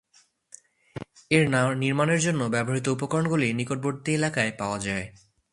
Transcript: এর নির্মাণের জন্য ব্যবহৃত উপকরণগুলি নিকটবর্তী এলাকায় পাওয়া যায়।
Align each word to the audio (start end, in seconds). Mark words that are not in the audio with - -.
এর 1.31 1.45
নির্মাণের 1.75 2.19
জন্য 2.21 2.41
ব্যবহৃত 2.45 2.85
উপকরণগুলি 2.87 3.47
নিকটবর্তী 3.53 4.09
এলাকায় 4.13 4.51
পাওয়া 4.57 4.79
যায়। 4.79 5.05